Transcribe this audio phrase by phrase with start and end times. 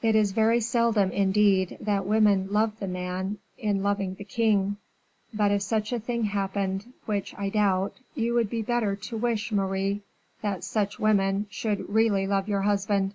[0.00, 4.78] "It is very seldom, indeed, that women love the man in loving the king.
[5.34, 9.52] But if such a thing happened, which I doubt, you would do better to wish,
[9.52, 10.00] Marie,
[10.40, 13.12] that such women should really love your husband.